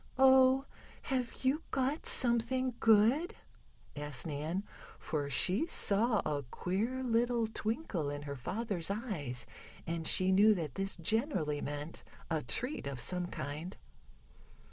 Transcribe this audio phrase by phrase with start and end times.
[0.17, 0.65] "Oh,
[1.03, 3.35] have you got something good?"
[3.95, 4.63] asked Nan,
[4.97, 9.45] for she saw a queer little twinkle in her father's eyes,
[9.85, 13.77] and she knew that this generally meant a treat of some kind.